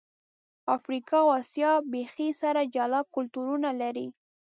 افریقا 0.75 1.17
او 1.23 1.29
آسیا 1.39 1.71
بیخي 1.93 2.29
سره 2.41 2.61
جلا 2.75 3.01
کلتورونه 3.15 3.69
لري. 3.81 4.07